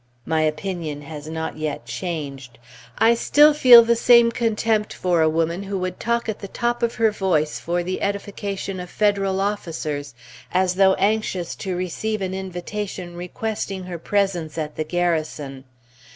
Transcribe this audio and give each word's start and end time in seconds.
My 0.25 0.41
opinion 0.41 1.01
has 1.03 1.29
not 1.29 1.57
yet 1.59 1.85
changed; 1.85 2.57
I 2.97 3.13
still 3.13 3.53
feel 3.53 3.83
the 3.83 3.95
same 3.95 4.31
contempt 4.31 4.93
for 4.95 5.21
a 5.21 5.29
woman 5.29 5.61
who 5.61 5.77
would 5.77 5.99
talk 5.99 6.27
at 6.27 6.39
the 6.39 6.47
top 6.47 6.81
of 6.81 6.95
her 6.95 7.11
voice 7.11 7.59
for 7.59 7.83
the 7.83 8.01
edification 8.01 8.79
of 8.79 8.89
Federal 8.89 9.39
officers, 9.39 10.15
as 10.51 10.73
though 10.73 10.95
anxious 10.95 11.53
to 11.57 11.75
receive 11.77 12.19
an 12.23 12.33
invitation 12.33 13.15
requesting 13.15 13.83
her 13.83 13.99
presence 13.99 14.57
at 14.57 14.75
the 14.75 14.83
Garrison. 14.83 15.65